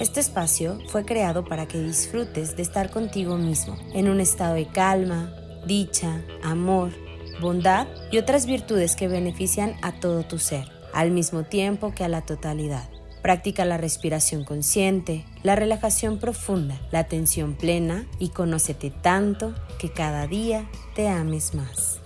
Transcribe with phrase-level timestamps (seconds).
[0.00, 4.66] Este espacio fue creado para que disfrutes de estar contigo mismo, en un estado de
[4.66, 5.32] calma,
[5.66, 6.90] dicha, amor,
[7.40, 12.08] bondad y otras virtudes que benefician a todo tu ser, al mismo tiempo que a
[12.08, 12.88] la totalidad.
[13.22, 20.26] Practica la respiración consciente, la relajación profunda, la atención plena y conócete tanto que cada
[20.26, 22.00] día te ames más.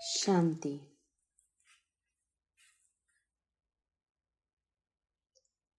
[0.00, 0.80] Shanti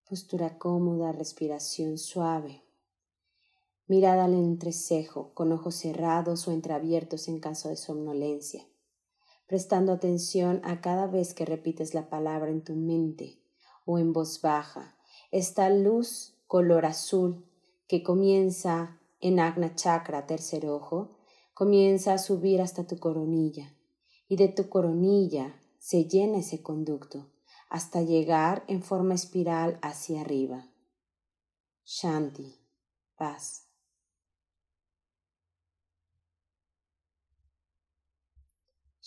[0.10, 2.64] Postura cómoda, respiración suave.
[3.88, 8.66] Mirada al entrecejo, con ojos cerrados o entreabiertos en caso de somnolencia,
[9.48, 13.42] prestando atención a cada vez que repites la palabra en tu mente
[13.86, 14.98] o en voz baja.
[15.32, 17.46] Esta luz color azul
[17.88, 21.18] que comienza en Agna Chakra, tercer ojo,
[21.54, 23.74] comienza a subir hasta tu coronilla
[24.28, 27.32] y de tu coronilla se llena ese conducto
[27.70, 30.70] hasta llegar en forma espiral hacia arriba.
[31.86, 32.60] Shanti,
[33.16, 33.67] paz.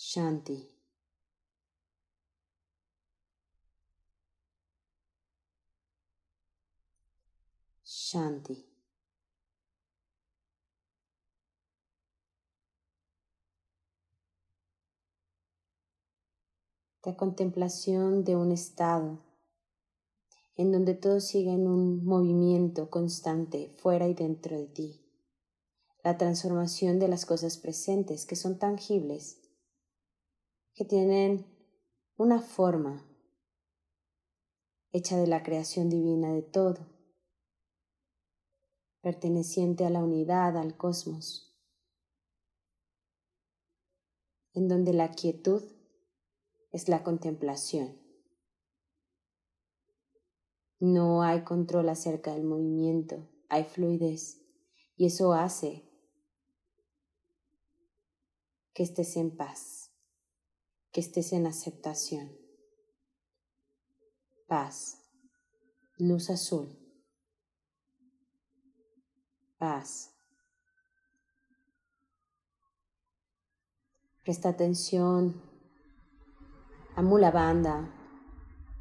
[0.03, 0.67] Shanti.
[7.85, 8.65] Shanti.
[17.03, 19.19] la contemplación de un estado
[20.55, 25.01] en donde todo sigue en un movimiento constante fuera y dentro de ti.
[26.03, 29.40] La transformación de las cosas presentes que son tangibles,
[30.73, 31.45] que tienen
[32.17, 33.05] una forma
[34.91, 36.85] hecha de la creación divina de todo,
[39.01, 41.57] perteneciente a la unidad, al cosmos,
[44.53, 45.63] en donde la quietud
[46.71, 47.99] es la contemplación.
[50.79, 54.41] No hay control acerca del movimiento, hay fluidez
[54.95, 55.83] y eso hace
[58.73, 59.80] que estés en paz,
[60.91, 62.31] que estés en aceptación.
[64.47, 64.97] Paz,
[65.97, 66.77] luz azul,
[69.57, 70.09] paz.
[74.23, 75.51] Presta atención
[76.93, 77.89] Amula banda,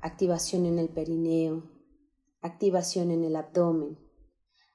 [0.02, 1.62] activación en el perineo,
[2.42, 3.98] activación en el abdomen,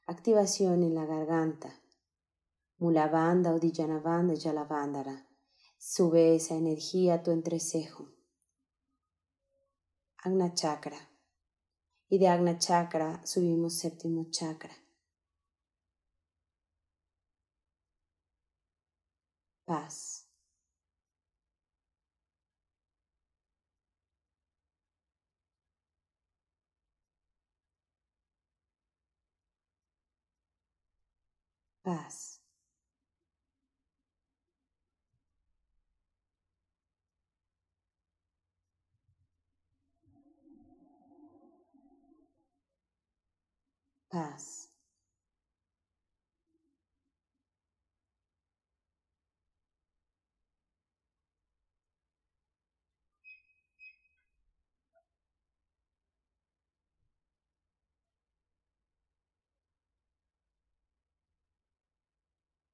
[0.07, 1.81] activación en la garganta.
[2.77, 5.27] Mulabanda o Diyanabanda Yalavandara.
[5.87, 8.09] Sube esa energía a tu entrecejo.
[10.17, 10.97] Agna Chakra.
[12.09, 14.75] Y de Agna Chakra subimos séptimo chakra.
[19.65, 20.27] Paz.
[31.83, 32.34] paz.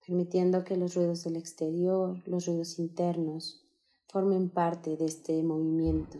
[0.05, 3.65] Permitiendo que los ruidos del exterior, los ruidos internos,
[4.07, 6.19] formen parte de este movimiento.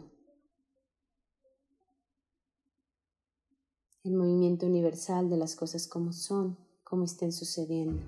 [4.04, 8.02] El movimiento universal de las cosas como son, como estén sucediendo.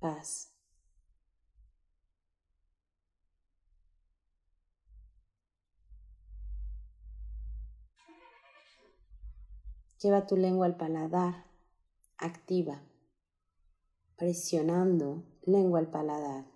[0.00, 0.50] Paz.
[10.02, 11.44] Lleva tu lengua al paladar,
[12.16, 12.80] activa,
[14.16, 16.46] presionando lengua al paladar.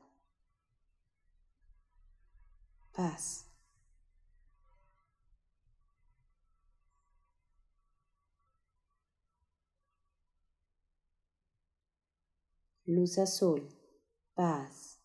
[2.94, 3.53] Paz.
[12.86, 13.60] Luz azul,
[14.34, 14.98] paz.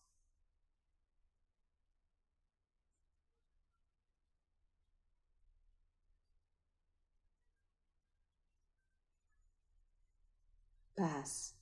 [10.96, 11.59] paz.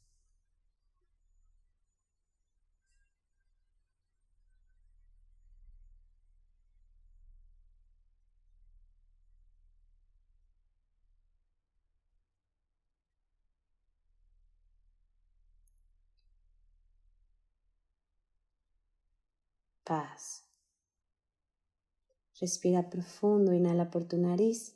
[22.41, 24.75] Respira profundo, inhala por tu nariz.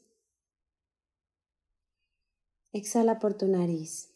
[2.72, 4.12] Exhala por tu nariz.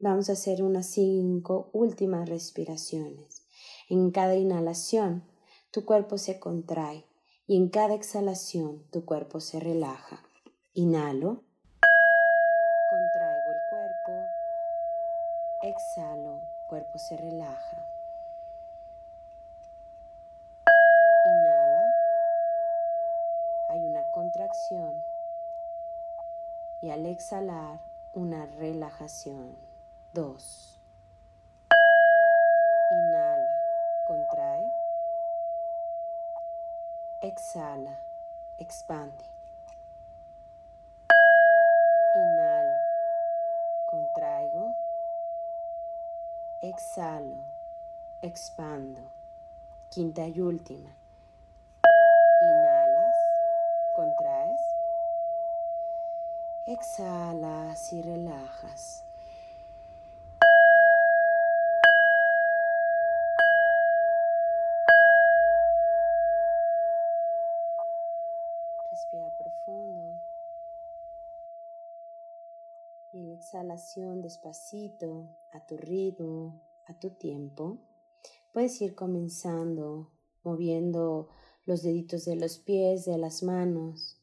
[0.00, 3.42] Vamos a hacer unas cinco últimas respiraciones.
[3.88, 5.24] En cada inhalación,
[5.72, 7.04] tu cuerpo se contrae
[7.46, 10.22] y en cada exhalación, tu cuerpo se relaja.
[10.74, 11.42] Inhalo,
[12.90, 14.12] contraigo el cuerpo,
[15.62, 17.86] exhalo, cuerpo se relaja.
[21.24, 21.94] Inhala,
[23.70, 24.04] hay una
[26.80, 27.80] y al exhalar
[28.12, 29.56] una relajación.
[30.12, 30.80] Dos.
[32.92, 33.54] Inhala,
[34.06, 34.64] contrae.
[37.20, 37.98] Exhala,
[38.58, 39.24] expande.
[42.14, 42.78] Inhalo,
[43.90, 44.74] contraigo.
[46.60, 47.36] Exhalo,
[48.22, 49.00] expando.
[49.90, 50.94] Quinta y última.
[56.70, 59.02] Exhalas y relajas.
[68.90, 70.20] Respira profundo.
[73.14, 77.78] Y en la exhalación despacito, a tu ritmo, a tu tiempo,
[78.52, 80.10] puedes ir comenzando
[80.44, 81.28] moviendo
[81.64, 84.17] los deditos de los pies, de las manos,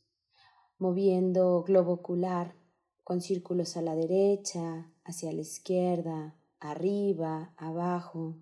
[0.78, 2.56] moviendo globo ocular
[3.04, 8.36] con círculos a la derecha, hacia la izquierda, arriba, abajo,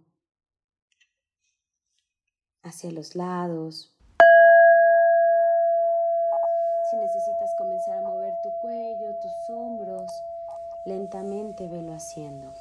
[2.64, 3.94] hacia los lados.
[6.90, 10.12] Si necesitas comenzar a mover tu cuello, tus hombros,
[10.86, 12.54] lentamente velo haciendo.